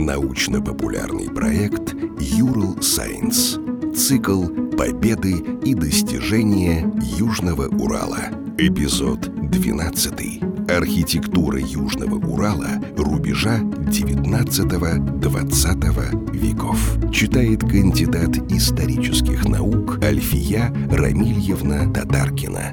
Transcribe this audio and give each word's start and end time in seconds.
Научно-популярный 0.00 1.28
проект 1.28 1.94
«Юрл 2.18 2.80
Сайенс». 2.80 3.58
Цикл 3.94 4.46
«Победы 4.78 5.44
и 5.62 5.74
достижения 5.74 6.90
Южного 7.18 7.68
Урала». 7.68 8.30
Эпизод 8.56 9.30
12. 9.50 10.70
Архитектура 10.70 11.60
Южного 11.60 12.14
Урала 12.14 12.80
рубежа 12.96 13.58
19-20 13.58 16.34
веков. 16.34 16.78
Читает 17.12 17.60
кандидат 17.60 18.38
исторических 18.50 19.46
наук 19.46 20.02
Альфия 20.02 20.72
Рамильевна 20.90 21.92
Татаркина. 21.92 22.72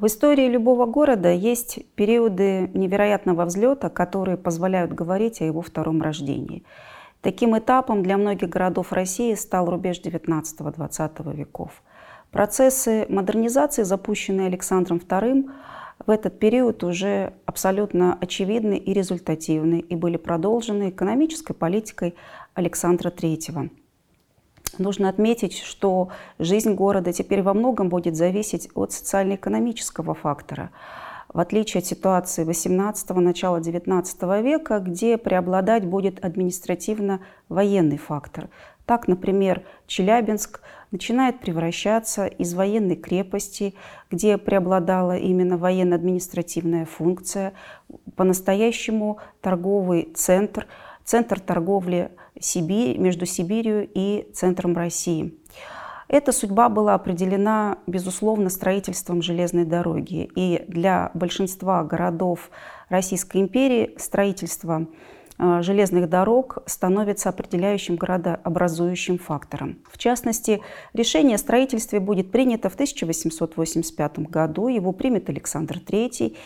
В 0.00 0.06
истории 0.06 0.46
любого 0.46 0.86
города 0.86 1.28
есть 1.28 1.84
периоды 1.96 2.70
невероятного 2.72 3.44
взлета, 3.44 3.88
которые 3.88 4.36
позволяют 4.36 4.92
говорить 4.92 5.40
о 5.40 5.44
его 5.44 5.60
втором 5.60 6.00
рождении. 6.00 6.62
Таким 7.20 7.58
этапом 7.58 8.04
для 8.04 8.16
многих 8.16 8.48
городов 8.48 8.92
России 8.92 9.34
стал 9.34 9.68
рубеж 9.68 10.00
19-20 10.00 11.34
веков. 11.34 11.82
Процессы 12.30 13.06
модернизации, 13.08 13.82
запущенные 13.82 14.46
Александром 14.46 14.98
II, 14.98 15.50
в 16.06 16.10
этот 16.10 16.38
период 16.38 16.84
уже 16.84 17.32
абсолютно 17.44 18.16
очевидны 18.20 18.78
и 18.78 18.92
результативны 18.92 19.80
и 19.80 19.96
были 19.96 20.16
продолжены 20.16 20.90
экономической 20.90 21.54
политикой 21.54 22.14
Александра 22.54 23.10
III. 23.10 23.68
Нужно 24.76 25.08
отметить, 25.08 25.56
что 25.58 26.10
жизнь 26.38 26.74
города 26.74 27.12
теперь 27.12 27.42
во 27.42 27.54
многом 27.54 27.88
будет 27.88 28.16
зависеть 28.16 28.68
от 28.74 28.92
социально-экономического 28.92 30.14
фактора, 30.14 30.70
в 31.32 31.40
отличие 31.40 31.80
от 31.80 31.86
ситуации 31.86 32.46
XVIII– 32.46 33.20
начала 33.20 33.60
XIX 33.60 34.42
века, 34.42 34.78
где 34.80 35.16
преобладать 35.16 35.84
будет 35.84 36.24
административно-военный 36.24 37.98
фактор. 37.98 38.48
Так, 38.86 39.06
например, 39.06 39.64
Челябинск 39.86 40.62
начинает 40.90 41.40
превращаться 41.40 42.24
из 42.26 42.54
военной 42.54 42.96
крепости, 42.96 43.74
где 44.10 44.38
преобладала 44.38 45.18
именно 45.18 45.58
военно-административная 45.58 46.86
функция, 46.86 47.52
по-настоящему 48.16 49.18
торговый 49.42 50.10
центр, 50.14 50.66
центр 51.08 51.40
торговли 51.40 52.10
Сибирь, 52.38 52.98
между 52.98 53.24
Сибирью 53.24 53.88
и 53.94 54.28
центром 54.34 54.76
России. 54.76 55.34
Эта 56.06 56.32
судьба 56.32 56.68
была 56.68 56.94
определена, 56.94 57.78
безусловно, 57.86 58.50
строительством 58.50 59.22
железной 59.22 59.64
дороги. 59.64 60.30
И 60.34 60.64
для 60.68 61.10
большинства 61.14 61.82
городов 61.82 62.50
Российской 62.90 63.38
империи 63.38 63.94
строительство 63.96 64.86
э, 65.38 65.62
железных 65.62 66.10
дорог 66.10 66.58
становится 66.66 67.30
определяющим 67.30 67.96
градообразующим 67.96 69.18
фактором. 69.18 69.78
В 69.90 69.96
частности, 69.96 70.60
решение 70.92 71.36
о 71.36 71.38
строительстве 71.38 72.00
будет 72.00 72.30
принято 72.30 72.68
в 72.68 72.74
1885 72.74 74.18
году. 74.30 74.68
Его 74.68 74.92
примет 74.92 75.30
Александр 75.30 75.76
III. 75.76 76.36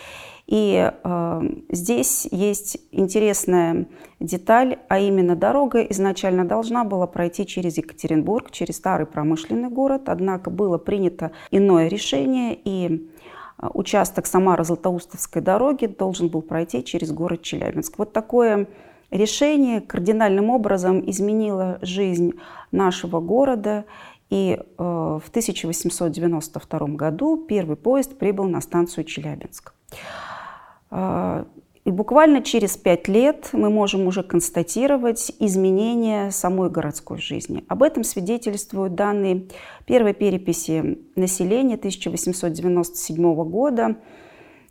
И 0.53 0.93
э, 0.93 1.43
здесь 1.71 2.29
есть 2.31 2.77
интересная 2.91 3.87
деталь, 4.21 4.81
а 4.91 4.99
именно 4.99 5.35
дорога 5.35 5.81
изначально 5.85 6.45
должна 6.45 6.85
была 6.85 7.07
пройти 7.07 7.47
через 7.47 7.79
Екатеринбург, 7.79 8.51
через 8.51 8.77
старый 8.77 9.07
промышленный 9.07 9.71
город, 9.71 10.11
однако 10.11 10.51
было 10.51 10.77
принято 10.77 11.33
иное 11.51 11.89
решение, 11.89 12.55
и 12.67 13.09
э, 13.63 13.69
участок 13.73 14.27
Самара-Златоустовской 14.27 15.41
дороги 15.41 15.87
должен 15.87 16.29
был 16.29 16.43
пройти 16.43 16.85
через 16.85 17.13
город 17.13 17.41
Челябинск. 17.41 17.97
Вот 17.97 18.13
такое 18.13 18.67
решение 19.11 19.81
кардинальным 19.81 20.51
образом 20.51 21.03
изменило 21.09 21.79
жизнь 21.81 22.35
нашего 22.73 23.21
города, 23.21 23.87
и 24.29 24.59
э, 24.61 24.63
в 24.77 25.29
1892 25.31 26.79
году 26.89 27.39
первый 27.39 27.77
поезд 27.77 28.19
прибыл 28.19 28.45
на 28.45 28.61
станцию 28.61 29.05
Челябинск. 29.05 29.73
А, 30.95 31.47
и 31.85 31.91
буквально 31.91 32.43
через 32.43 32.77
пять 32.77 33.09
лет 33.09 33.49
мы 33.53 33.71
можем 33.71 34.07
уже 34.07 34.23
констатировать 34.23 35.33
изменения 35.41 36.31
самой 36.31 36.71
городской 36.71 37.19
жизни. 37.19 37.65
Об 37.67 37.83
этом 37.83 38.05
свидетельствуют 38.05 38.95
данные 38.95 39.49
первой 39.87 40.13
переписи 40.13 40.99
населения 41.17 41.77
1897 41.77 43.35
года, 43.45 43.97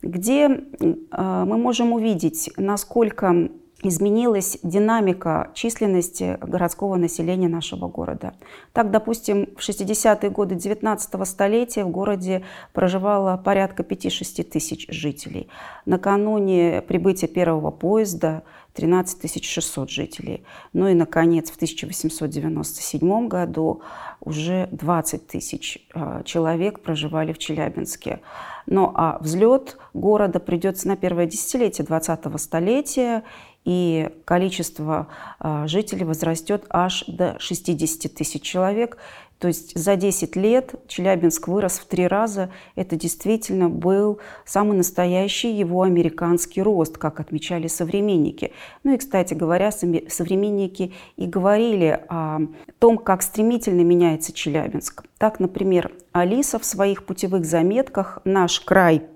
где 0.04 0.64
а, 1.09 1.46
мы 1.46 1.58
можем 1.58 1.92
увидеть, 1.92 2.52
насколько 2.56 3.50
изменилась 3.84 4.58
динамика 4.64 5.52
численности 5.53 6.38
городского 6.42 6.96
населения 6.96 7.47
нашего 7.47 7.88
города. 7.88 8.34
Так, 8.74 8.92
допустим, 8.92 9.47
в 9.58 9.59
60-е 9.59 10.30
годы 10.30 10.56
19 10.56 11.28
столетия 11.28 11.84
в 11.84 11.90
городе 11.90 12.44
проживало 12.74 13.38
порядка 13.38 13.84
5-6 13.84 14.44
тысяч 14.44 14.88
жителей. 14.90 15.47
Накануне 15.86 16.81
прибытия 16.88 17.28
первого 17.28 17.72
поезда 17.72 18.44
13 18.74 19.44
600 19.44 19.90
жителей. 19.90 20.44
Ну 20.74 20.88
и, 20.88 20.94
наконец, 20.94 21.52
в 21.52 21.56
1897 21.56 23.28
году 23.28 23.81
уже 24.22 24.70
20 24.72 25.28
тысяч 25.28 25.86
а, 25.94 26.24
человек 26.24 26.80
проживали 26.80 27.34
в 27.34 27.38
Челябинске. 27.38 28.22
Ну 28.68 28.91
а 28.96 29.18
взлет 29.20 29.78
города 29.94 30.40
придется 30.40 30.88
на 30.88 30.96
первое 30.96 31.25
десятилетие 31.25 31.86
20-го 31.86 32.38
столетия, 32.38 33.24
и 33.64 34.10
количество 34.26 35.08
а, 35.40 35.68
жителей 35.68 36.06
возрастет 36.06 36.66
аж 36.70 37.04
до 37.08 37.38
60 37.40 38.14
тысяч 38.14 38.42
человек. 38.42 38.98
То 39.42 39.48
есть 39.48 39.76
за 39.76 39.96
10 39.96 40.36
лет 40.36 40.76
Челябинск 40.88 41.48
вырос 41.48 41.80
в 41.80 41.86
три 41.86 42.06
раза. 42.06 42.52
Это 42.76 42.96
действительно 42.96 43.70
был 43.70 44.20
самый 44.46 44.78
настоящий 44.78 45.52
его 45.52 45.82
американский 45.82 46.62
рост, 46.62 47.00
как 47.00 47.20
отмечали 47.20 47.68
современники. 47.68 48.54
Ну 48.84 48.94
и, 48.94 48.98
кстати 48.98 49.34
говоря, 49.34 49.72
современники 49.72 50.94
и 51.18 51.26
говорили 51.26 52.04
о 52.08 52.42
том, 52.78 53.00
как 53.00 53.24
стремительно 53.24 53.82
меняется 53.82 54.32
Челябинск. 54.32 55.06
Так, 55.18 55.40
например, 55.40 55.92
Алиса 56.12 56.60
в 56.60 56.66
своих 56.66 57.04
путевых 57.06 57.44
заметках 57.46 58.20
«Наш 58.24 58.60
край» 58.60 59.08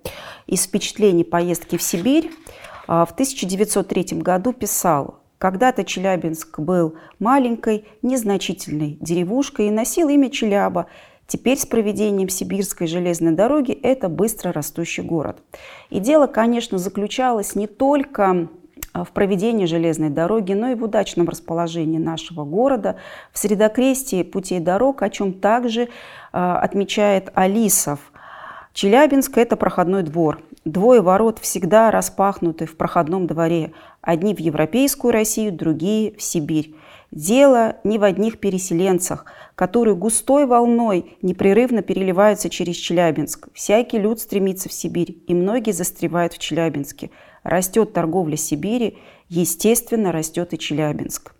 из 0.47 0.65
впечатлений 0.65 1.23
поездки 1.23 1.77
в 1.77 1.83
Сибирь 1.83 2.31
в 2.87 3.11
1903 3.11 4.19
году 4.19 4.53
писал, 4.53 5.19
когда-то 5.37 5.83
Челябинск 5.83 6.59
был 6.59 6.95
маленькой, 7.19 7.85
незначительной 8.01 8.97
деревушкой 9.01 9.67
и 9.67 9.71
носил 9.71 10.09
имя 10.09 10.29
Челяба. 10.29 10.87
Теперь 11.27 11.57
с 11.57 11.65
проведением 11.65 12.29
Сибирской 12.29 12.87
железной 12.87 13.33
дороги 13.33 13.71
это 13.71 14.09
быстро 14.09 14.53
растущий 14.53 15.03
город. 15.03 15.39
И 15.89 15.99
дело, 15.99 16.27
конечно, 16.27 16.77
заключалось 16.77 17.55
не 17.55 17.67
только 17.67 18.47
а, 18.93 19.03
в 19.03 19.09
проведении 19.09 19.65
железной 19.65 20.09
дороги, 20.09 20.53
но 20.53 20.69
и 20.69 20.75
в 20.75 20.83
удачном 20.83 21.27
расположении 21.27 21.97
нашего 21.97 22.45
города, 22.45 22.97
в 23.33 23.39
средокрестии 23.39 24.23
путей 24.23 24.59
дорог, 24.59 25.01
о 25.01 25.09
чем 25.09 25.33
также 25.33 25.89
а, 26.31 26.59
отмечает 26.59 27.29
Алисов. 27.33 27.99
Челябинск– 28.73 29.37
это 29.39 29.57
проходной 29.57 30.03
двор. 30.03 30.41
Двое 30.65 31.01
ворот 31.01 31.37
всегда 31.37 31.91
распахнуты 31.91 32.65
в 32.65 32.75
проходном 32.75 33.27
дворе, 33.27 33.73
одни 34.01 34.33
в 34.33 34.39
европейскую 34.39 35.11
Россию, 35.11 35.51
другие 35.51 36.15
в 36.17 36.23
Сибирь. 36.23 36.73
Дело 37.11 37.75
не 37.83 37.99
в 37.99 38.03
одних 38.03 38.39
переселенцах, 38.39 39.25
которые 39.53 39.95
густой 39.95 40.47
волной 40.47 41.17
непрерывно 41.21 41.83
переливаются 41.83 42.49
через 42.49 42.77
Челябинск. 42.77 43.47
Всякий 43.53 43.99
люд 43.99 44.19
стремится 44.19 44.67
в 44.67 44.73
Сибирь, 44.73 45.21
и 45.27 45.35
многие 45.35 45.71
застревают 45.71 46.33
в 46.33 46.39
Челябинске. 46.39 47.11
Растет 47.43 47.93
торговля 47.93 48.35
Сибири, 48.35 48.97
естественно, 49.29 50.11
растет 50.11 50.51
и 50.53 50.57
Челябинск. 50.57 51.35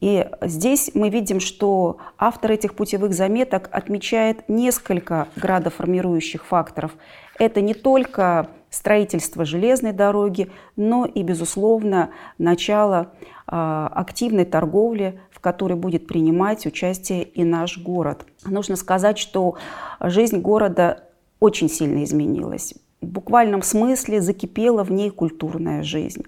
И 0.00 0.28
здесь 0.42 0.90
мы 0.92 1.08
видим, 1.08 1.40
что 1.40 1.96
автор 2.18 2.52
этих 2.52 2.74
путевых 2.74 3.14
заметок 3.14 3.70
отмечает 3.72 4.46
несколько 4.46 5.28
градоформирующих 5.36 6.44
факторов. 6.44 6.92
Это 7.38 7.60
не 7.60 7.74
только 7.74 8.48
строительство 8.70 9.44
железной 9.44 9.92
дороги, 9.92 10.50
но 10.76 11.06
и, 11.06 11.22
безусловно, 11.22 12.10
начало 12.38 13.12
а, 13.46 13.90
активной 13.94 14.44
торговли, 14.44 15.20
в 15.30 15.40
которой 15.40 15.74
будет 15.74 16.06
принимать 16.06 16.66
участие 16.66 17.24
и 17.24 17.44
наш 17.44 17.78
город. 17.78 18.26
Нужно 18.44 18.76
сказать, 18.76 19.18
что 19.18 19.56
жизнь 20.00 20.40
города 20.40 21.04
очень 21.40 21.68
сильно 21.68 22.04
изменилась. 22.04 22.74
Буквальном 23.02 23.60
смысле 23.60 24.22
закипела 24.22 24.82
в 24.82 24.90
ней 24.90 25.10
культурная 25.10 25.82
жизнь. 25.82 26.24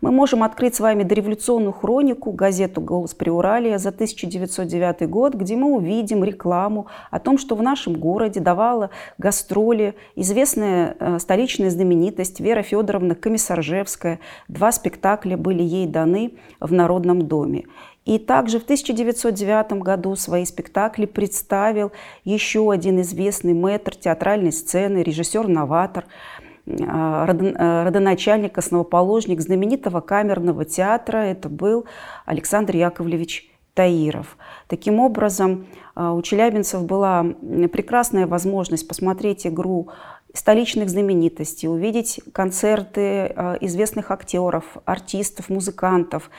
Мы 0.00 0.12
можем 0.12 0.44
открыть 0.44 0.74
с 0.76 0.80
вами 0.80 1.02
дореволюционную 1.02 1.72
хронику, 1.72 2.30
газету 2.30 2.80
«Голос 2.80 3.12
Приуралия» 3.14 3.78
за 3.78 3.88
1909 3.88 5.08
год, 5.08 5.34
где 5.34 5.56
мы 5.56 5.74
увидим 5.74 6.22
рекламу 6.22 6.86
о 7.10 7.18
том, 7.18 7.38
что 7.38 7.56
в 7.56 7.62
нашем 7.62 7.94
городе 7.94 8.40
давала 8.40 8.90
гастроли 9.18 9.94
известная 10.14 10.96
э, 10.98 11.18
столичная 11.18 11.70
знаменитость 11.70 12.40
Вера 12.40 12.62
Федоровна 12.62 13.14
Комиссаржевская. 13.16 14.20
Два 14.46 14.70
спектакля 14.70 15.36
были 15.36 15.62
ей 15.62 15.86
даны 15.86 16.34
в 16.60 16.72
Народном 16.72 17.26
доме. 17.26 17.64
И 18.04 18.18
также 18.18 18.58
в 18.58 18.64
1909 18.64 19.74
году 19.82 20.16
свои 20.16 20.44
спектакли 20.44 21.06
представил 21.06 21.92
еще 22.24 22.70
один 22.70 23.00
известный 23.00 23.54
мэтр 23.54 23.94
театральной 23.94 24.52
сцены, 24.52 25.02
режиссер-новатор, 25.02 26.06
а, 26.66 27.26
э, 27.26 27.84
родоначальник, 27.84 28.58
основоположник 28.58 29.40
знаменитого 29.40 30.00
камерного 30.00 30.64
театра. 30.64 31.18
Это 31.18 31.48
был 31.48 31.86
Александр 32.26 32.76
Яковлевич 32.76 33.48
Таиров. 33.74 34.36
Таким 34.66 34.98
образом, 34.98 35.66
а, 35.94 36.12
у 36.12 36.22
челябинцев 36.22 36.84
была 36.84 37.24
прекрасная 37.72 38.26
возможность 38.26 38.86
посмотреть 38.86 39.46
игру 39.46 39.88
столичных 40.34 40.88
знаменитостей, 40.88 41.68
увидеть 41.68 42.20
концерты 42.32 43.34
известных 43.60 44.10
актеров, 44.10 44.64
артистов, 44.86 45.50
музыкантов. 45.50 46.30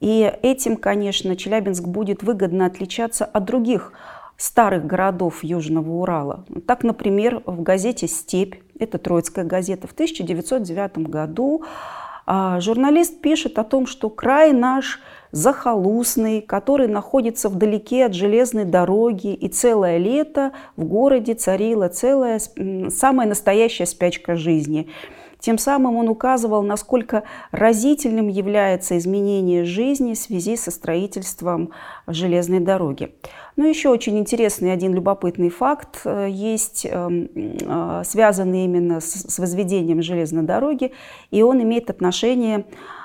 И 0.00 0.32
этим, 0.42 0.76
конечно, 0.76 1.36
Челябинск 1.36 1.84
будет 1.84 2.22
выгодно 2.22 2.66
отличаться 2.66 3.24
от 3.24 3.44
других 3.44 3.92
старых 4.36 4.86
городов 4.86 5.44
Южного 5.44 5.90
Урала. 5.90 6.44
Так, 6.66 6.82
например, 6.82 7.42
в 7.46 7.62
газете 7.62 8.08
«Степь», 8.08 8.56
это 8.78 8.98
Троицкая 8.98 9.44
газета, 9.44 9.86
в 9.86 9.92
1909 9.92 10.98
году 11.08 11.64
а, 12.26 12.60
журналист 12.60 13.20
пишет 13.20 13.58
о 13.58 13.64
том, 13.64 13.86
что 13.86 14.08
край 14.10 14.52
наш 14.52 15.00
захолустный, 15.30 16.40
который 16.40 16.88
находится 16.88 17.48
вдалеке 17.48 18.06
от 18.06 18.14
железной 18.14 18.64
дороги, 18.64 19.34
и 19.34 19.48
целое 19.48 19.98
лето 19.98 20.52
в 20.76 20.84
городе 20.84 21.34
царила 21.34 21.88
целая, 21.88 22.40
самая 22.88 23.28
настоящая 23.28 23.86
спячка 23.86 24.36
жизни. 24.36 24.88
Тем 25.44 25.58
самым 25.58 25.96
он 25.96 26.08
указывал, 26.08 26.62
насколько 26.62 27.24
разительным 27.50 28.28
является 28.28 28.96
изменение 28.96 29.66
жизни 29.66 30.14
в 30.14 30.16
связи 30.16 30.56
со 30.56 30.70
строительством 30.70 31.72
железной 32.06 32.60
дороги. 32.60 33.14
Но 33.54 33.66
еще 33.66 33.90
очень 33.90 34.18
интересный 34.18 34.72
один 34.72 34.94
любопытный 34.94 35.50
факт 35.50 36.00
э, 36.06 36.28
есть, 36.30 36.86
эм, 36.90 37.28
э, 37.34 38.02
связанный 38.06 38.64
именно 38.64 39.00
с 39.00 39.38
возведением 39.38 40.00
железной 40.00 40.44
дороги, 40.44 40.92
и 41.30 41.42
он 41.42 41.62
имеет 41.62 41.90
отношение 41.90 42.64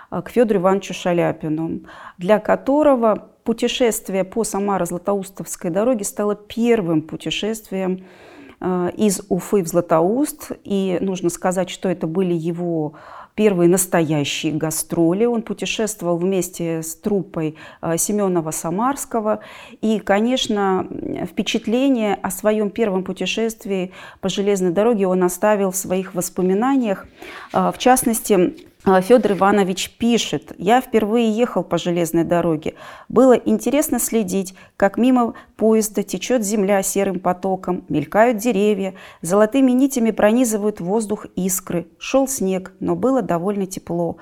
э, 0.10 0.22
к 0.22 0.30
Федору 0.30 0.62
Ивановичу 0.62 0.94
Шаляпину, 0.94 1.82
для 2.18 2.40
которого 2.40 3.32
путешествие 3.44 4.24
по 4.24 4.46
Самаро-Златоустовской 4.46 5.72
дороге 5.72 6.06
стало 6.06 6.36
первым 6.36 7.02
путешествием 7.02 8.06
Э, 8.06 8.39
из 8.62 9.22
Уфы 9.30 9.64
в 9.64 9.68
Златоуст. 9.68 10.52
И 10.64 10.98
нужно 11.02 11.30
сказать, 11.30 11.70
что 11.70 11.90
это 11.90 12.08
были 12.08 12.34
его 12.34 12.94
первые 13.40 13.70
настоящие 13.70 14.52
гастроли. 14.52 15.24
Он 15.24 15.44
путешествовал 15.44 16.18
вместе 16.18 16.84
с 16.84 16.94
труппой 16.94 17.56
э, 17.82 17.96
Семенова 17.98 18.52
Самарского. 18.52 19.40
И, 19.80 20.00
конечно, 20.00 20.86
впечатление 21.26 22.16
о 22.16 22.32
своем 22.32 22.70
первом 22.70 23.06
путешествии 23.06 23.94
по 24.20 24.28
железной 24.28 24.72
дороге 24.72 25.08
он 25.08 25.24
оставил 25.24 25.72
в 25.72 25.78
своих 25.78 26.16
воспоминаниях. 26.16 27.08
Э, 27.54 27.72
в 27.74 27.78
частности, 27.78 28.58
Федор 28.86 29.34
Иванович 29.34 29.92
пишет, 29.98 30.54
я 30.58 30.80
впервые 30.80 31.30
ехал 31.30 31.64
по 31.64 31.78
железной 31.78 32.24
дороге. 32.24 32.76
Было 33.10 33.34
интересно 33.34 34.00
следить, 34.00 34.56
как 34.78 34.98
мимо 34.98 35.34
поезда 35.58 36.02
течет 36.02 36.44
земля 36.44 36.82
серым 36.82 37.20
потоком, 37.20 37.84
мелькают 37.90 38.38
деревья, 38.38 38.96
золотыми 39.22 39.72
нитями 39.72 40.12
пронизывают 40.12 40.80
воздух 40.80 41.26
искры. 41.36 41.88
Шел 42.00 42.28
снег, 42.28 42.74
но 42.80 42.96
было 42.96 43.22
довольно 43.22 43.68
тепло. 43.68 44.18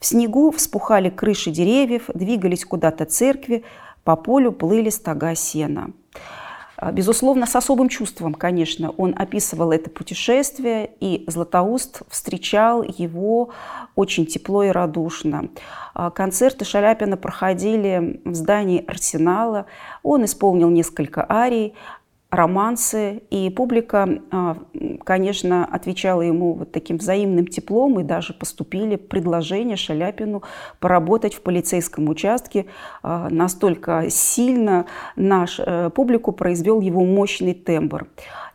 В 0.00 0.06
снегу 0.06 0.50
вспухали 0.50 1.08
крыши 1.08 1.50
деревьев, 1.50 2.04
двигались 2.12 2.64
куда-то 2.64 3.04
церкви, 3.04 3.64
по 4.02 4.16
полю 4.16 4.50
плыли 4.50 4.90
стога 4.90 5.34
сена. 5.36 5.92
А, 6.80 6.92
безусловно, 6.92 7.44
с 7.44 7.54
особым 7.54 7.90
чувством, 7.90 8.32
конечно, 8.32 8.90
он 8.90 9.14
описывал 9.16 9.70
это 9.70 9.90
путешествие, 9.90 10.90
и 11.00 11.24
Златоуст 11.26 12.02
встречал 12.08 12.82
его 12.82 13.50
очень 13.96 14.24
тепло 14.24 14.64
и 14.64 14.70
радушно. 14.70 15.50
А, 15.92 16.10
концерты 16.10 16.64
Шаляпина 16.64 17.18
проходили 17.18 18.22
в 18.24 18.34
здании 18.34 18.82
Арсенала. 18.86 19.66
Он 20.02 20.24
исполнил 20.24 20.70
несколько 20.70 21.26
арий, 21.28 21.74
романсы, 22.30 23.22
и 23.30 23.50
публика, 23.50 24.08
а, 24.30 24.56
конечно, 25.04 25.64
отвечала 25.64 26.22
ему 26.22 26.54
вот 26.54 26.70
таким 26.70 26.98
взаимным 26.98 27.46
теплом, 27.46 27.98
и 28.00 28.04
даже 28.04 28.34
поступили 28.34 28.96
предложения 28.96 29.76
Шаляпину 29.76 30.42
поработать 30.78 31.34
в 31.34 31.42
полицейском 31.42 32.08
участке. 32.08 32.66
А, 33.02 33.28
настолько 33.30 34.06
сильно 34.08 34.86
наш 35.16 35.58
э, 35.58 35.90
публику 35.90 36.32
произвел 36.32 36.80
его 36.80 37.04
мощный 37.04 37.54
тембр. 37.54 38.06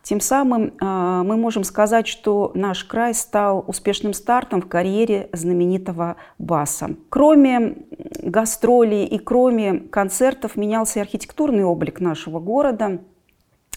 Тем 0.02 0.20
самым 0.20 0.72
а, 0.80 1.22
мы 1.24 1.36
можем 1.36 1.64
сказать, 1.64 2.06
что 2.06 2.52
наш 2.54 2.84
край 2.84 3.12
стал 3.12 3.64
успешным 3.66 4.14
стартом 4.14 4.62
в 4.62 4.68
карьере 4.68 5.28
знаменитого 5.32 6.16
Баса. 6.38 6.90
Кроме 7.10 7.76
гастролей 8.22 9.04
и 9.04 9.18
кроме 9.18 9.80
концертов 9.80 10.56
менялся 10.56 11.00
и 11.00 11.02
архитектурный 11.02 11.64
облик 11.64 12.00
нашего 12.00 12.40
города– 12.40 13.00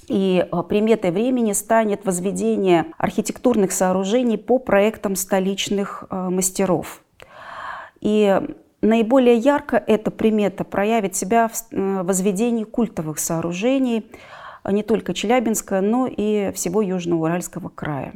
и 0.10 0.44
э, 0.52 0.64
приметой 0.68 1.12
времени 1.12 1.54
станет 1.54 2.04
возведение 2.04 2.88
архитектурных 2.98 3.72
сооружений 3.72 4.38
по 4.38 4.58
проектам 4.58 5.16
столичных 5.16 6.04
э, 6.10 6.30
мастеров. 6.30 7.02
И 8.02 8.42
наиболее 8.82 9.36
ярко 9.36 9.78
эта 9.78 10.10
примета 10.10 10.64
проявит 10.64 11.16
себя 11.16 11.48
в 11.48 11.54
э, 11.72 12.04
возведении 12.04 12.64
культовых 12.64 13.20
сооружений 13.20 14.12
не 14.70 14.84
только 14.84 15.14
Челябинска, 15.14 15.80
но 15.80 16.08
и 16.08 16.52
всего 16.54 16.82
Южно-Уральского 16.82 17.70
края. 17.70 18.14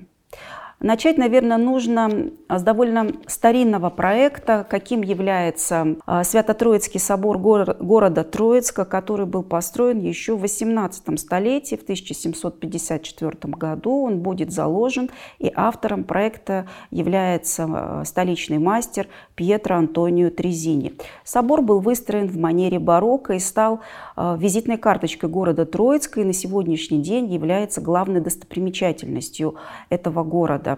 Начать, 0.83 1.17
наверное, 1.17 1.55
нужно 1.55 2.09
с 2.49 2.61
довольно 2.61 3.13
старинного 3.25 3.89
проекта, 3.89 4.67
каким 4.69 5.01
является 5.01 5.95
а, 6.05 6.25
Свято-Троицкий 6.25 6.99
собор 6.99 7.37
города 7.37 8.25
Троицка, 8.25 8.83
который 8.83 9.25
был 9.25 9.43
построен 9.43 10.01
еще 10.01 10.35
в 10.35 10.41
18 10.41 11.17
столетии, 11.17 11.77
в 11.77 11.83
1754 11.83 13.53
году. 13.53 14.03
Он 14.03 14.19
будет 14.19 14.51
заложен, 14.51 15.09
и 15.39 15.49
автором 15.55 16.03
проекта 16.03 16.67
является 16.91 17.65
а, 17.65 18.03
столичный 18.03 18.57
мастер 18.57 19.07
Пьетро 19.35 19.77
Антонио 19.77 20.31
Трезини. 20.31 20.95
Собор 21.23 21.61
был 21.61 21.79
выстроен 21.79 22.27
в 22.27 22.37
манере 22.37 22.79
барокко 22.79 23.35
и 23.35 23.39
стал 23.39 23.79
а, 24.17 24.35
визитной 24.37 24.77
карточкой 24.77 25.29
города 25.29 25.65
Троицка 25.65 26.19
и 26.19 26.25
на 26.25 26.33
сегодняшний 26.33 27.01
день 27.01 27.33
является 27.33 27.79
главной 27.79 28.19
достопримечательностью 28.19 29.55
этого 29.89 30.25
города. 30.25 30.72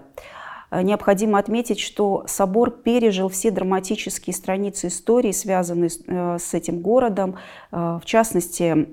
Э, 0.71 0.81
необходимо 0.81 1.39
отметить, 1.39 1.79
что 1.79 2.23
собор 2.27 2.71
пережил 2.71 3.29
все 3.29 3.51
драматические 3.51 4.33
страницы 4.33 4.87
истории, 4.87 5.31
связанные 5.31 5.89
э, 6.07 6.37
с 6.39 6.53
этим 6.53 6.79
городом. 6.81 7.35
Э, 7.71 7.99
в 8.01 8.05
частности, 8.05 8.89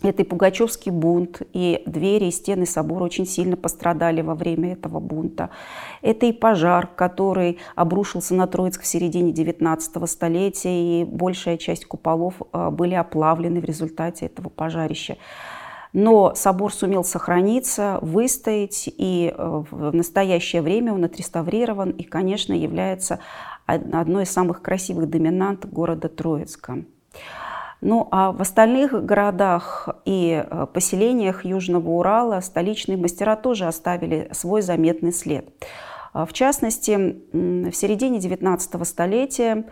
это 0.00 0.22
и 0.22 0.24
Пугачевский 0.24 0.92
бунт, 0.92 1.42
и 1.52 1.82
двери 1.86 2.26
и 2.26 2.30
стены 2.30 2.66
собора 2.66 3.04
очень 3.04 3.26
сильно 3.26 3.56
пострадали 3.56 4.22
во 4.22 4.36
время 4.36 4.72
этого 4.72 5.00
бунта. 5.00 5.50
Это 6.02 6.26
и 6.26 6.32
пожар, 6.32 6.86
который 6.86 7.58
обрушился 7.74 8.34
на 8.34 8.46
Троицк 8.46 8.82
в 8.82 8.86
середине 8.86 9.32
19 9.32 10.08
столетия, 10.08 11.02
и 11.02 11.04
большая 11.04 11.56
часть 11.56 11.84
куполов 11.86 12.34
были 12.52 12.94
оплавлены 12.94 13.60
в 13.60 13.64
результате 13.64 14.26
этого 14.26 14.50
пожарища. 14.50 15.16
Но 15.92 16.34
собор 16.34 16.72
сумел 16.72 17.04
сохраниться, 17.04 17.98
выстоять, 18.02 18.88
и 18.88 19.32
э, 19.36 19.62
в 19.70 19.94
настоящее 19.94 20.62
время 20.62 20.92
он 20.92 21.04
отреставрирован 21.04 21.90
и, 21.90 22.02
конечно, 22.02 22.52
является 22.52 23.20
одной 23.66 24.24
из 24.24 24.30
самых 24.30 24.62
красивых 24.62 25.10
доминант 25.10 25.66
города 25.66 26.08
Троицка. 26.08 26.84
Ну 27.80 28.08
а 28.10 28.32
в 28.32 28.40
остальных 28.40 29.04
городах 29.04 29.88
и 30.04 30.44
э, 30.44 30.66
поселениях 30.72 31.44
Южного 31.44 31.90
Урала 31.90 32.40
столичные 32.40 32.98
мастера 32.98 33.36
тоже 33.36 33.66
оставили 33.66 34.28
свой 34.32 34.62
заметный 34.62 35.12
след. 35.12 35.48
А, 36.12 36.26
в 36.26 36.32
частности, 36.32 37.20
в 37.32 37.72
середине 37.72 38.18
19 38.18 38.86
столетия 38.86 39.64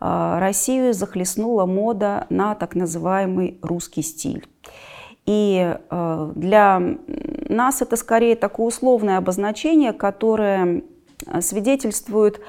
а, 0.00 0.40
Россию 0.40 0.92
захлестнула 0.94 1.66
мода 1.66 2.26
на 2.28 2.54
так 2.54 2.74
называемый 2.74 3.58
русский 3.62 4.02
стиль. 4.02 4.44
И 5.26 5.76
э, 5.90 6.32
для 6.34 6.82
нас 7.48 7.80
это 7.80 7.96
скорее 7.96 8.36
такое 8.36 8.66
условное 8.66 9.16
обозначение, 9.16 9.92
которое 9.92 10.82
э, 11.26 11.40
свидетельствует 11.40 12.40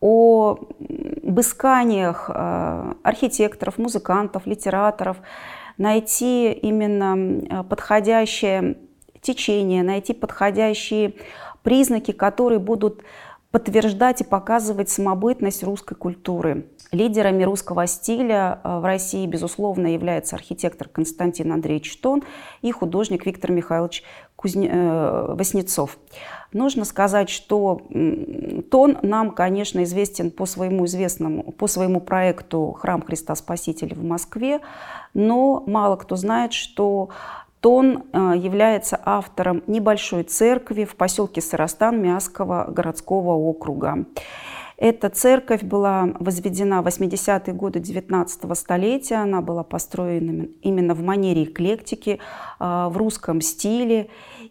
о 0.00 0.58
бысканиях 0.78 2.28
э, 2.32 2.94
архитекторов, 3.02 3.78
музыкантов, 3.78 4.46
литераторов, 4.46 5.18
найти 5.78 6.52
именно 6.52 7.62
подходящее 7.64 8.78
течение, 9.20 9.82
найти 9.82 10.12
подходящие 10.12 11.14
признаки, 11.62 12.12
которые 12.12 12.58
будут 12.58 13.02
подтверждать 13.50 14.20
и 14.20 14.24
показывать 14.24 14.88
самобытность 14.90 15.62
русской 15.62 15.94
культуры. 15.94 16.66
Лидерами 16.92 17.42
русского 17.42 17.86
стиля 17.86 18.60
э, 18.62 18.78
в 18.78 18.84
России, 18.84 19.26
безусловно, 19.26 19.88
является 19.88 20.36
архитектор 20.36 20.88
Константин 20.88 21.52
Андреевич 21.52 21.96
Тон 21.98 22.22
и 22.62 22.70
художник 22.70 23.26
Виктор 23.26 23.50
Михайлович 23.50 24.02
Кузне... 24.36 24.68
Э, 24.70 25.34
Васнецов. 25.34 25.98
Нужно 26.52 26.84
сказать, 26.84 27.28
что 27.28 27.82
Тон 28.70 28.98
нам, 29.02 29.32
конечно, 29.32 29.82
известен 29.82 30.30
по 30.30 30.46
своему 30.46 30.86
известному, 30.86 31.52
по 31.52 31.66
своему 31.66 32.00
проекту 32.00 32.76
«Храм 32.78 33.02
Христа 33.02 33.34
Спасителя» 33.34 33.94
в 33.94 34.04
Москве, 34.04 34.60
но 35.12 35.62
мало 35.66 35.96
кто 35.96 36.16
знает, 36.16 36.52
что 36.52 37.10
Тон 37.66 38.04
э, 38.12 38.34
является 38.36 38.96
автором 39.04 39.64
небольшой 39.66 40.22
церкви 40.22 40.84
в 40.84 40.94
поселке 40.94 41.40
Сарастан 41.40 42.00
Мясского 42.00 42.66
городского 42.70 43.32
округа. 43.32 44.06
Эта 44.76 45.10
церковь 45.10 45.64
была 45.64 46.10
возведена 46.20 46.80
в 46.80 46.86
80-е 46.86 47.52
годы 47.52 47.80
19 47.80 48.56
столетия. 48.56 49.16
Она 49.16 49.40
была 49.40 49.64
построена 49.64 50.46
именно 50.62 50.94
в 50.94 51.02
манере 51.02 51.42
эклектики, 51.42 52.20
э, 52.60 52.86
в 52.88 52.96
русском 52.96 53.40
стиле. 53.40 54.10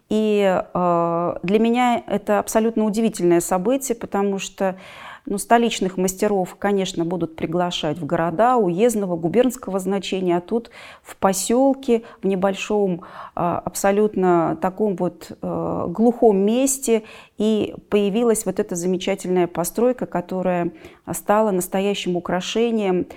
И 0.10 0.62
э, 0.74 1.36
для 1.42 1.60
меня 1.60 2.04
это 2.08 2.40
абсолютно 2.40 2.84
удивительное 2.84 3.40
событие, 3.40 3.96
потому 3.96 4.40
что 4.40 4.76
ну, 5.26 5.38
столичных 5.38 5.98
мастеров, 5.98 6.56
конечно, 6.56 7.04
будут 7.04 7.36
приглашать 7.36 7.98
в 7.98 8.06
города 8.06 8.58
уездного, 8.58 9.16
губернского 9.16 9.80
значения, 9.80 10.38
а 10.38 10.42
тут 10.42 10.70
в 11.02 11.16
поселке, 11.18 12.04
в 12.22 12.28
небольшом, 12.28 13.02
а, 13.34 13.60
абсолютно 13.60 14.58
таком 14.62 14.96
вот 14.96 15.32
а, 15.42 15.88
глухом 15.88 16.38
месте 16.38 17.04
и 17.38 17.76
появилась 17.90 18.46
вот 18.46 18.60
эта 18.60 18.76
замечательная 18.76 19.48
постройка, 19.48 20.06
которая 20.06 20.72
стала 21.12 21.52
настоящим 21.52 22.16
украшением 22.16 23.08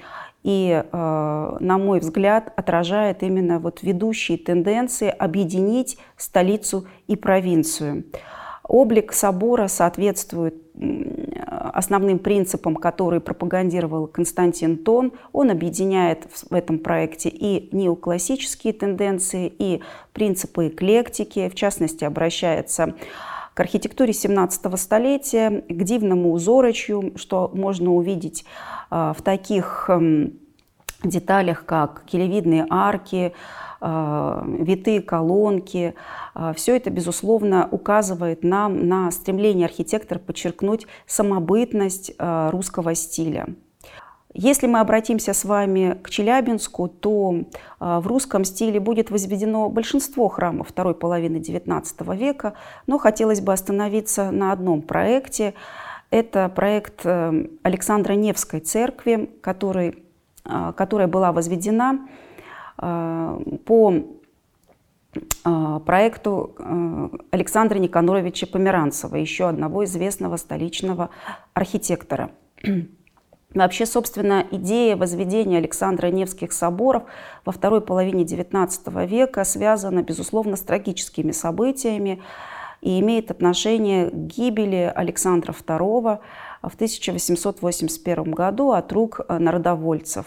и, 0.43 0.83
а, 0.93 1.57
на 1.61 1.79
мой 1.79 2.01
взгляд, 2.01 2.53
отражает 2.57 3.23
именно 3.23 3.59
вот 3.59 3.83
ведущие 3.83 4.39
тенденции 4.39 5.09
объединить 5.11 5.99
столицу 6.17 6.87
и 7.07 7.17
провинцию. 7.17 8.05
Облик 8.69 9.13
собора 9.13 9.69
соответствует 9.69 10.55
основным 11.59 12.19
принципам, 12.19 12.77
которые 12.77 13.21
пропагандировал 13.21 14.07
Константин 14.07 14.79
Тон. 14.79 15.13
Он 15.33 15.51
объединяет 15.51 16.27
в 16.51 16.55
этом 16.55 16.79
проекте 16.79 17.29
и 17.29 17.69
неоклассические 17.75 18.73
тенденции, 18.73 19.53
и 19.59 19.83
принципы 20.13 20.69
эклектики, 20.69 21.49
в 21.49 21.55
частности, 21.55 22.05
обращается 22.05 22.95
к 23.55 23.61
архитектуре 23.61 24.13
17 24.13 24.79
столетия, 24.79 25.65
к 25.69 25.83
дивному 25.83 26.33
узорочью, 26.33 27.13
что 27.17 27.51
можно 27.53 27.93
увидеть 27.93 28.45
а, 28.89 29.13
в 29.13 29.23
таких 29.23 29.91
деталях, 31.05 31.65
как 31.65 32.03
келевидные 32.07 32.67
арки, 32.69 33.33
а, 33.81 34.45
витые 34.47 35.01
колонки. 35.01 35.95
А, 36.35 36.53
Все 36.53 36.77
это, 36.77 36.91
безусловно, 36.91 37.69
указывает 37.71 38.43
нам 38.43 38.89
на 38.89 39.11
стремление 39.11 39.67
архитектора 39.67 40.19
подчеркнуть 40.19 40.87
самобытность 41.07 42.13
а, 42.19 42.51
русского 42.51 42.95
стиля. 42.95 43.47
Если 44.35 44.67
мы 44.67 44.81
обратимся 44.81 45.33
с 45.33 45.45
вами 45.45 45.99
к 46.03 46.11
Челябинску, 46.11 46.87
то 46.89 47.45
в 47.81 48.07
русском 48.07 48.45
стиле 48.45 48.79
будет 48.79 49.11
возведено 49.11 49.71
большинство 49.71 50.29
храмов 50.29 50.69
второй 50.69 50.95
половины 50.95 51.39
XIX 51.39 52.15
века, 52.15 52.53
но 52.87 52.99
хотелось 52.99 53.41
бы 53.41 53.55
остановиться 53.55 54.31
на 54.31 54.53
одном 54.53 54.83
проекте. 54.83 55.55
Это 56.11 56.49
проект 56.49 57.05
э, 57.05 57.49
Александра 57.63 58.15
Невской 58.15 58.61
церкви, 58.61 59.31
который, 59.43 60.05
которая 60.77 61.09
была 61.09 61.33
возведена 61.33 61.99
Э, 62.81 63.39
по 63.65 63.93
э, 65.15 65.81
проекту 65.85 66.55
э, 66.59 67.09
Александра 67.31 67.79
Никоноровича 67.79 68.47
Померанцева, 68.47 69.17
еще 69.17 69.49
одного 69.49 69.85
известного 69.85 70.37
столичного 70.37 71.11
архитектора. 71.55 72.31
Вообще, 73.55 73.87
собственно, 73.87 74.47
идея 74.51 74.97
возведения 74.97 75.59
Александра 75.59 76.09
Невских 76.09 76.53
соборов 76.53 77.05
во 77.45 77.53
второй 77.53 77.81
половине 77.81 78.25
XIX 78.25 79.07
века 79.07 79.43
связана, 79.45 80.03
безусловно, 80.03 80.55
с 80.55 80.61
трагическими 80.61 81.33
событиями 81.33 82.23
и 82.83 83.01
имеет 83.01 83.31
отношение 83.31 84.11
к 84.11 84.15
гибели 84.15 84.93
Александра 84.95 85.53
II 85.53 86.19
в 86.63 86.75
1881 86.75 88.31
году 88.33 88.73
от 88.73 88.93
рук 88.93 89.21
народовольцев. 89.29 90.27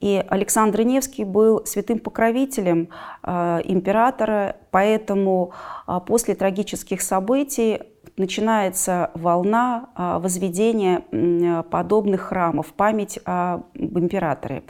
И 0.00 0.22
Александр 0.28 0.82
Невский 0.82 1.24
был 1.24 1.64
святым 1.64 2.00
покровителем 2.00 2.90
э, 3.22 3.60
императора, 3.64 4.56
поэтому 4.70 5.52
э, 5.88 6.00
после 6.06 6.34
трагических 6.34 7.00
событий 7.00 7.80
начинается 8.18 9.10
волна 9.14 9.88
э, 9.96 10.18
возведения 10.18 11.02
э, 11.10 11.62
подобных 11.70 12.22
храмов 12.22 12.68
в 12.68 12.72
память 12.74 13.18
об 13.24 13.64
императоре. 13.74 14.64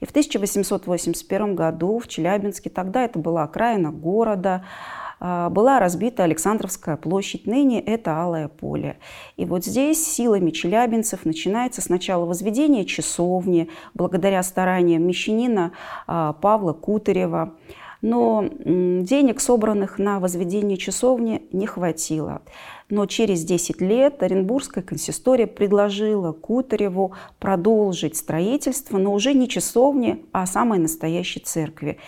И 0.00 0.04
в 0.04 0.10
1881 0.10 1.54
году 1.54 2.00
в 2.00 2.08
Челябинске, 2.08 2.68
тогда 2.68 3.04
это 3.04 3.20
была 3.20 3.44
окраина 3.44 3.92
города, 3.92 4.64
а, 4.64 5.01
была 5.22 5.78
разбита 5.78 6.24
Александровская 6.24 6.96
площадь, 6.96 7.46
ныне 7.46 7.80
это 7.80 8.16
Алое 8.16 8.48
поле. 8.48 8.96
И 9.36 9.44
вот 9.44 9.64
здесь 9.64 10.04
силами 10.04 10.50
челябинцев 10.50 11.24
начинается 11.24 11.80
сначала 11.80 12.24
возведение 12.24 12.84
часовни, 12.84 13.68
благодаря 13.94 14.42
стараниям 14.42 15.06
мещанина 15.06 15.72
а, 16.06 16.32
Павла 16.32 16.72
Кутарева. 16.72 17.54
Но 18.00 18.44
денег, 18.64 19.40
собранных 19.40 20.00
на 20.00 20.18
возведение 20.18 20.76
часовни, 20.76 21.46
не 21.52 21.66
хватило. 21.66 22.42
Но 22.90 23.06
через 23.06 23.44
10 23.44 23.80
лет 23.80 24.24
Оренбургская 24.24 24.82
консистория 24.82 25.46
предложила 25.46 26.32
Кутареву 26.32 27.12
продолжить 27.38 28.16
строительство, 28.16 28.98
но 28.98 29.14
уже 29.14 29.34
не 29.34 29.48
часовни, 29.48 30.26
а 30.32 30.46
самой 30.46 30.80
настоящей 30.80 31.38
церкви. 31.38 31.98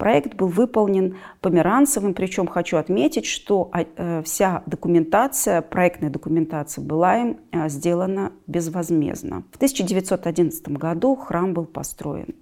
Проект 0.00 0.34
был 0.34 0.48
выполнен 0.48 1.18
Померанцевым, 1.42 2.14
причем 2.14 2.46
хочу 2.46 2.78
отметить, 2.78 3.26
что 3.26 3.68
а, 3.70 3.84
э, 3.84 4.22
вся 4.24 4.62
документация, 4.64 5.60
проектная 5.60 6.08
документация 6.08 6.82
была 6.82 7.18
им 7.18 7.36
э, 7.52 7.68
сделана 7.68 8.32
безвозмездно. 8.46 9.44
В 9.52 9.56
1911 9.56 10.68
году 10.68 11.16
храм 11.16 11.52
был 11.52 11.66
построен. 11.66 12.34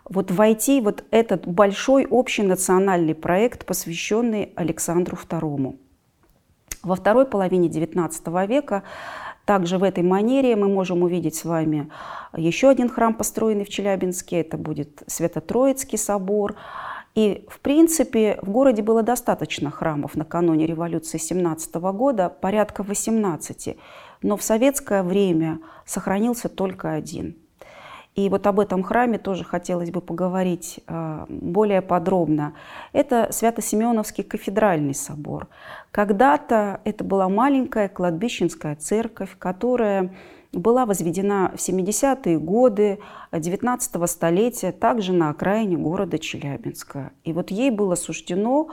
вот 0.05 0.31
войти 0.31 0.81
вот 0.81 1.03
этот 1.11 1.47
большой 1.47 2.07
общенациональный 2.09 3.15
проект, 3.15 3.65
посвященный 3.65 4.51
Александру 4.55 5.17
II. 5.17 5.77
Во 6.83 6.95
второй 6.95 7.25
половине 7.25 7.67
XIX 7.67 8.47
века 8.47 8.83
также 9.45 9.77
в 9.77 9.83
этой 9.83 10.03
манере 10.03 10.55
мы 10.55 10.67
можем 10.67 11.03
увидеть 11.03 11.35
с 11.35 11.45
вами 11.45 11.89
еще 12.35 12.69
один 12.69 12.89
храм, 12.89 13.13
построенный 13.13 13.65
в 13.65 13.69
Челябинске. 13.69 14.41
Это 14.41 14.57
будет 14.57 15.03
Свято-Троицкий 15.07 15.97
собор. 15.97 16.55
И, 17.13 17.45
в 17.49 17.59
принципе, 17.59 18.39
в 18.41 18.49
городе 18.49 18.81
было 18.81 19.03
достаточно 19.03 19.69
храмов 19.69 20.15
накануне 20.15 20.65
революции 20.65 21.17
17 21.17 21.75
года, 21.75 22.29
порядка 22.29 22.83
18. 22.83 23.77
Но 24.21 24.37
в 24.37 24.43
советское 24.43 25.03
время 25.03 25.59
сохранился 25.85 26.47
только 26.47 26.93
один– 26.93 27.35
и 28.15 28.27
вот 28.29 28.45
об 28.45 28.59
этом 28.59 28.83
храме 28.83 29.17
тоже 29.17 29.45
хотелось 29.45 29.89
бы 29.89 30.01
поговорить 30.01 30.81
а, 30.87 31.25
более 31.29 31.81
подробно. 31.81 32.53
Это 32.91 33.29
Свято-Семеновский 33.31 34.23
кафедральный 34.23 34.93
собор. 34.93 35.47
Когда-то 35.91 36.81
это 36.83 37.03
была 37.05 37.29
маленькая 37.29 37.87
кладбищенская 37.87 38.75
церковь, 38.75 39.37
которая 39.39 40.13
была 40.51 40.85
возведена 40.85 41.53
в 41.55 41.59
70-е 41.59 42.37
годы 42.37 42.99
19 43.31 44.09
столетия 44.09 44.73
также 44.73 45.13
на 45.13 45.29
окраине 45.29 45.77
города 45.77 46.19
Челябинска. 46.19 47.13
И 47.23 47.31
вот 47.31 47.49
ей 47.49 47.71
было 47.71 47.95
суждено 47.95 48.67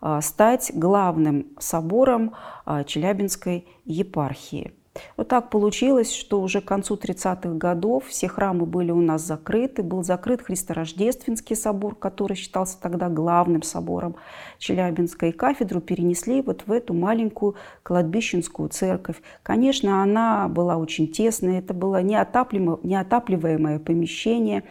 а, 0.00 0.20
стать 0.20 0.70
главным 0.72 1.46
собором 1.58 2.34
а, 2.64 2.84
Челябинской 2.84 3.66
епархии. 3.84 4.72
Вот 5.16 5.28
так 5.28 5.50
получилось, 5.50 6.12
что 6.12 6.40
уже 6.40 6.60
к 6.60 6.64
концу 6.64 6.96
30-х 6.96 7.50
годов 7.54 8.06
все 8.06 8.28
храмы 8.28 8.66
были 8.66 8.90
у 8.90 9.00
нас 9.00 9.22
закрыты. 9.22 9.82
Был 9.82 10.02
закрыт 10.02 10.42
Христорождественский 10.42 11.56
собор, 11.56 11.94
который 11.94 12.36
считался 12.36 12.80
тогда 12.80 13.08
главным 13.08 13.62
собором 13.62 14.16
Челябинска. 14.58 15.26
И 15.26 15.32
кафедру 15.32 15.80
перенесли 15.80 16.42
вот 16.42 16.64
в 16.66 16.72
эту 16.72 16.94
маленькую 16.94 17.56
кладбищенскую 17.82 18.68
церковь. 18.68 19.16
Конечно, 19.42 20.02
она 20.02 20.48
была 20.48 20.76
очень 20.76 21.08
тесная, 21.08 21.58
это 21.58 21.74
было 21.74 22.02
неотапливаемое 22.02 23.78
помещение. 23.78 24.64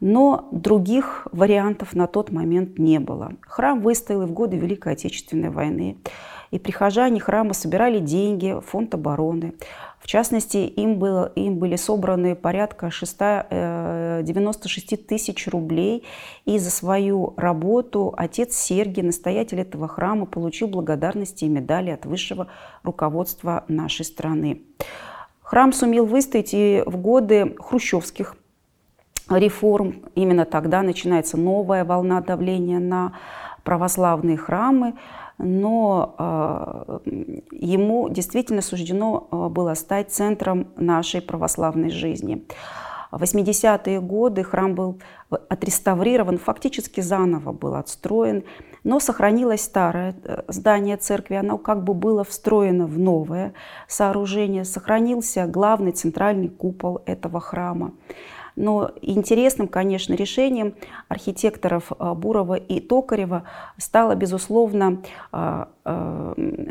Но 0.00 0.48
других 0.52 1.26
вариантов 1.32 1.94
на 1.94 2.06
тот 2.06 2.30
момент 2.30 2.78
не 2.78 3.00
было. 3.00 3.32
Храм 3.40 3.80
выстоял 3.80 4.22
и 4.22 4.26
в 4.26 4.32
годы 4.32 4.56
Великой 4.56 4.92
Отечественной 4.92 5.50
войны 5.50 5.96
и 6.56 6.58
прихожане 6.58 7.20
храма 7.20 7.52
собирали 7.52 7.98
деньги 7.98 8.58
фонд 8.66 8.94
обороны. 8.94 9.52
В 10.00 10.06
частности, 10.06 10.56
им, 10.56 10.98
было, 10.98 11.30
им 11.34 11.56
были 11.56 11.76
собраны 11.76 12.34
порядка 12.34 12.90
696 12.90 14.92
э, 14.92 14.96
тысяч 14.96 15.48
рублей, 15.48 16.04
и 16.46 16.58
за 16.58 16.70
свою 16.70 17.34
работу 17.36 18.14
отец 18.16 18.56
Сергий, 18.56 19.02
настоятель 19.02 19.60
этого 19.60 19.86
храма, 19.86 20.24
получил 20.24 20.68
благодарности 20.68 21.44
и 21.44 21.48
медали 21.48 21.90
от 21.90 22.06
высшего 22.06 22.46
руководства 22.82 23.64
нашей 23.68 24.06
страны. 24.06 24.62
Храм 25.42 25.74
сумел 25.74 26.06
выстоять 26.06 26.54
и 26.54 26.82
в 26.86 26.96
годы 26.96 27.54
хрущевских 27.58 28.34
реформ. 29.28 29.96
Именно 30.14 30.46
тогда 30.46 30.80
начинается 30.80 31.36
новая 31.36 31.84
волна 31.84 32.22
давления 32.22 32.78
на 32.78 33.12
православные 33.62 34.38
храмы 34.38 34.94
но 35.38 36.14
а, 36.18 37.00
ему 37.50 38.08
действительно 38.08 38.62
суждено 38.62 39.28
а, 39.30 39.48
было 39.48 39.74
стать 39.74 40.10
центром 40.10 40.68
нашей 40.76 41.20
православной 41.20 41.90
жизни. 41.90 42.46
В 43.10 43.22
80-е 43.22 44.00
годы 44.00 44.42
храм 44.42 44.74
был 44.74 44.98
отреставрирован, 45.30 46.38
фактически 46.38 47.00
заново 47.00 47.52
был 47.52 47.74
отстроен, 47.74 48.44
но 48.84 49.00
сохранилось 49.00 49.62
старое 49.62 50.14
э, 50.24 50.42
здание 50.48 50.96
церкви, 50.96 51.34
оно 51.34 51.56
как 51.58 51.82
бы 51.82 51.94
было 51.94 52.24
встроено 52.24 52.86
в 52.86 52.98
новое 52.98 53.54
сооружение, 53.88 54.64
сохранился 54.64 55.46
главный 55.46 55.92
центральный 55.92 56.48
купол 56.48 57.02
этого 57.06 57.40
храма. 57.40 57.92
Но 58.56 58.90
интересным, 59.02 59.68
конечно, 59.68 60.14
решением 60.14 60.74
архитекторов 61.08 61.92
а, 61.98 62.14
Бурова 62.14 62.54
и 62.54 62.80
Токарева 62.80 63.44
стало, 63.76 64.14
безусловно, 64.14 65.02
а, 65.30 65.68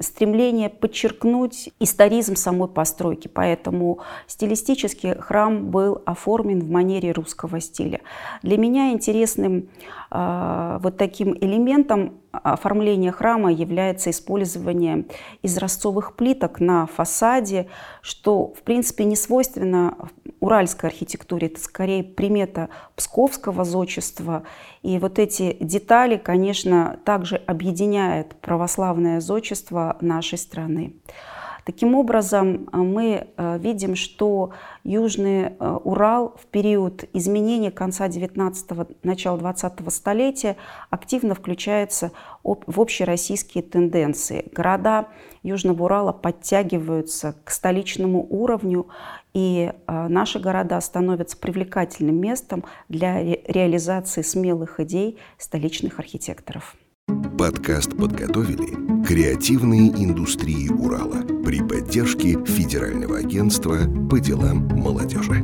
стремление 0.02 0.70
подчеркнуть 0.70 1.70
историзм 1.80 2.36
самой 2.36 2.68
постройки. 2.68 3.28
Поэтому 3.28 4.00
стилистически 4.28 5.16
храм 5.20 5.72
был 5.72 6.02
оформлен 6.06 6.60
в 6.60 6.70
манере 6.70 7.12
русского 7.12 7.60
стиля. 7.62 8.02
Для 8.42 8.58
меня 8.58 8.92
интересным 8.92 9.70
вот 10.12 10.98
таким 10.98 11.34
элементом 11.34 12.16
оформления 12.32 13.14
храма 13.14 13.52
является 13.52 14.10
использование 14.10 15.06
изразцовых 15.42 16.16
плиток 16.16 16.60
на 16.60 16.86
фасаде, 16.86 17.68
что, 18.02 18.54
в 18.54 18.62
принципе, 18.64 19.06
не 19.06 19.16
свойственно 19.16 20.10
уральской 20.42 20.90
архитектуре. 20.90 21.48
Это 21.48 21.62
скорее 21.62 22.04
примета 22.04 22.70
псковского 22.98 23.64
зодчества. 23.64 24.44
И 24.86 25.00
вот 25.00 25.18
эти 25.18 25.58
детали, 25.60 26.16
конечно, 26.16 27.00
также 27.06 27.38
объединяет 27.38 28.36
православное 28.36 29.20
зодчество 29.20 29.98
нашей 30.00 30.38
страны. 30.38 30.94
Таким 31.64 31.96
образом, 31.96 32.70
э, 32.72 32.78
мы 32.78 33.28
э, 33.36 33.58
видим, 33.58 33.96
что 33.96 34.52
Южный 34.84 35.46
э, 35.46 35.80
Урал 35.84 36.36
в 36.40 36.46
период 36.46 37.06
изменения 37.14 37.72
конца 37.72 38.08
19-го, 38.08 38.86
начала 39.02 39.40
20-го 39.40 39.90
столетия 39.90 40.56
активно 40.92 41.34
включается 41.34 42.12
в 42.44 42.80
общероссийские 42.80 43.64
тенденции. 43.64 44.48
Города 44.54 45.08
Южного 45.42 45.86
Урала 45.86 46.12
подтягиваются 46.12 47.36
к 47.44 47.50
столичному 47.50 48.24
уровню, 48.30 48.86
и 49.36 49.72
наши 49.88 50.40
города 50.40 50.80
становятся 50.82 51.38
привлекательным 51.38 52.16
местом 52.16 52.64
для 52.90 53.22
реализации 53.22 54.24
смелых 54.24 54.80
идей 54.80 55.20
столичных 55.38 56.00
архитекторов. 56.00 56.76
Подкаст 57.38 57.96
подготовили 57.98 59.06
креативные 59.06 59.90
индустрии 59.90 60.70
Урала 60.70 61.22
при 61.44 61.60
поддержке 61.60 62.44
Федерального 62.46 63.18
агентства 63.18 63.78
по 64.10 64.20
делам 64.20 64.68
молодежи. 64.70 65.44